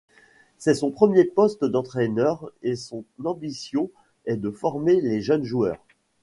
C'est 0.57 0.73
son 0.73 0.89
premier 0.89 1.25
poste 1.25 1.63
d’entraîneur 1.63 2.51
et 2.63 2.75
son 2.75 3.05
ambition 3.23 3.91
est 4.25 4.35
de 4.37 4.49
former 4.49 4.99
les 4.99 5.21
jeunes 5.21 5.43
joueurs. 5.43 5.77